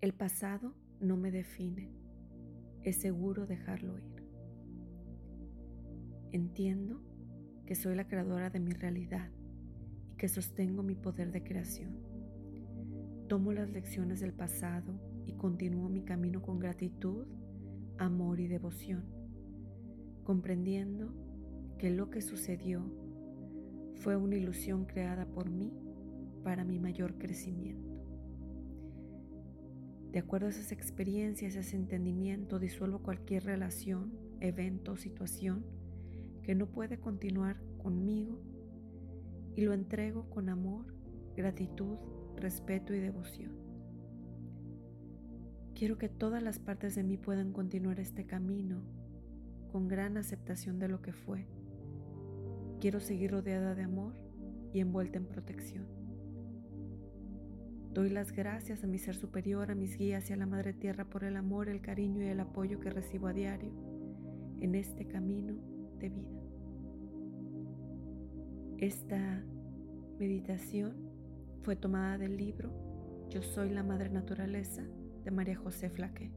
El 0.00 0.12
pasado 0.12 0.74
no 1.00 1.16
me 1.16 1.32
define. 1.32 1.90
Es 2.84 2.98
seguro 2.98 3.46
dejarlo 3.46 3.98
ir. 3.98 4.24
Entiendo 6.30 7.02
que 7.66 7.74
soy 7.74 7.96
la 7.96 8.06
creadora 8.06 8.48
de 8.48 8.60
mi 8.60 8.70
realidad 8.70 9.28
y 10.12 10.14
que 10.14 10.28
sostengo 10.28 10.84
mi 10.84 10.94
poder 10.94 11.32
de 11.32 11.42
creación. 11.42 11.98
Tomo 13.26 13.52
las 13.52 13.70
lecciones 13.70 14.20
del 14.20 14.32
pasado 14.32 15.00
y 15.26 15.32
continúo 15.32 15.88
mi 15.88 16.04
camino 16.04 16.42
con 16.42 16.60
gratitud, 16.60 17.26
amor 17.98 18.38
y 18.38 18.46
devoción, 18.46 19.04
comprendiendo 20.22 21.12
que 21.76 21.90
lo 21.90 22.08
que 22.08 22.22
sucedió 22.22 22.88
fue 23.96 24.14
una 24.14 24.36
ilusión 24.36 24.84
creada 24.84 25.26
por 25.26 25.50
mí 25.50 25.72
para 26.44 26.64
mi 26.64 26.78
mayor 26.78 27.18
crecimiento. 27.18 27.97
De 30.12 30.18
acuerdo 30.18 30.46
a 30.46 30.50
esas 30.50 30.72
experiencias, 30.72 31.54
ese 31.54 31.76
entendimiento, 31.76 32.58
disuelvo 32.58 33.00
cualquier 33.00 33.44
relación, 33.44 34.12
evento 34.40 34.96
situación 34.96 35.64
que 36.42 36.54
no 36.54 36.66
puede 36.66 36.98
continuar 36.98 37.60
conmigo 37.76 38.40
y 39.54 39.62
lo 39.62 39.74
entrego 39.74 40.30
con 40.30 40.48
amor, 40.48 40.86
gratitud, 41.36 41.98
respeto 42.36 42.94
y 42.94 43.00
devoción. 43.00 43.52
Quiero 45.74 45.98
que 45.98 46.08
todas 46.08 46.42
las 46.42 46.58
partes 46.58 46.94
de 46.94 47.02
mí 47.02 47.18
puedan 47.18 47.52
continuar 47.52 48.00
este 48.00 48.24
camino 48.24 48.82
con 49.70 49.88
gran 49.88 50.16
aceptación 50.16 50.78
de 50.78 50.88
lo 50.88 51.02
que 51.02 51.12
fue. 51.12 51.46
Quiero 52.80 52.98
seguir 53.00 53.32
rodeada 53.32 53.74
de 53.74 53.82
amor 53.82 54.14
y 54.72 54.80
envuelta 54.80 55.18
en 55.18 55.26
protección. 55.26 55.86
Doy 57.92 58.10
las 58.10 58.32
gracias 58.32 58.84
a 58.84 58.86
mi 58.86 58.98
ser 58.98 59.16
superior, 59.16 59.70
a 59.70 59.74
mis 59.74 59.96
guías 59.96 60.28
y 60.30 60.32
a 60.32 60.36
la 60.36 60.46
Madre 60.46 60.72
Tierra 60.72 61.04
por 61.04 61.24
el 61.24 61.36
amor, 61.36 61.68
el 61.68 61.80
cariño 61.80 62.22
y 62.22 62.28
el 62.28 62.40
apoyo 62.40 62.78
que 62.80 62.90
recibo 62.90 63.26
a 63.26 63.32
diario 63.32 63.72
en 64.60 64.74
este 64.74 65.06
camino 65.06 65.54
de 65.98 66.08
vida. 66.10 66.40
Esta 68.78 69.42
meditación 70.18 70.94
fue 71.62 71.76
tomada 71.76 72.18
del 72.18 72.36
libro 72.36 72.70
Yo 73.30 73.42
soy 73.42 73.70
la 73.70 73.82
Madre 73.82 74.10
Naturaleza 74.10 74.82
de 75.24 75.30
María 75.30 75.56
José 75.56 75.90
Flaque. 75.90 76.30